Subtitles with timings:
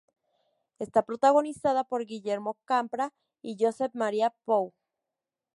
[0.79, 3.13] Está protagonizada por Guillermo Campra
[3.43, 4.73] y Josep Maria Pou.